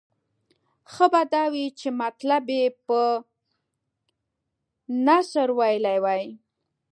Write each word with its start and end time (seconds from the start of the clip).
ښه 0.91 1.05
به 1.11 1.21
دا 1.33 1.43
وای 1.51 1.67
چې 1.79 1.87
مطلب 2.01 2.43
یې 2.57 2.65
په 2.85 2.99
نثر 5.05 5.47
ویلی 5.59 5.97
وای. 6.03 6.23